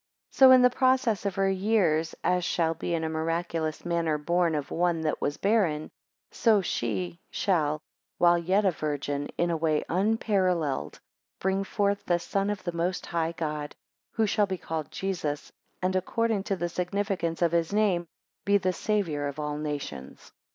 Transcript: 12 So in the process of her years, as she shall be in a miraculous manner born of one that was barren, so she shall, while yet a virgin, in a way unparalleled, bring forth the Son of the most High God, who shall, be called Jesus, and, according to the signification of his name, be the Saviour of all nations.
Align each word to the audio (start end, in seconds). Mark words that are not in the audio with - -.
12 0.35 0.35
So 0.39 0.51
in 0.51 0.63
the 0.63 0.71
process 0.75 1.27
of 1.27 1.35
her 1.35 1.47
years, 1.47 2.15
as 2.23 2.43
she 2.43 2.53
shall 2.53 2.73
be 2.73 2.95
in 2.95 3.03
a 3.03 3.07
miraculous 3.07 3.85
manner 3.85 4.17
born 4.17 4.55
of 4.55 4.71
one 4.71 5.01
that 5.01 5.21
was 5.21 5.37
barren, 5.37 5.91
so 6.31 6.59
she 6.59 7.19
shall, 7.29 7.83
while 8.17 8.39
yet 8.39 8.65
a 8.65 8.71
virgin, 8.71 9.27
in 9.37 9.51
a 9.51 9.57
way 9.57 9.83
unparalleled, 9.89 10.99
bring 11.37 11.63
forth 11.63 12.03
the 12.07 12.17
Son 12.17 12.49
of 12.49 12.63
the 12.63 12.71
most 12.73 13.05
High 13.05 13.33
God, 13.33 13.75
who 14.13 14.25
shall, 14.25 14.47
be 14.47 14.57
called 14.57 14.89
Jesus, 14.89 15.51
and, 15.83 15.95
according 15.95 16.45
to 16.45 16.55
the 16.55 16.67
signification 16.67 17.45
of 17.45 17.51
his 17.51 17.71
name, 17.71 18.07
be 18.43 18.57
the 18.57 18.73
Saviour 18.73 19.27
of 19.27 19.39
all 19.39 19.59
nations. 19.59 20.31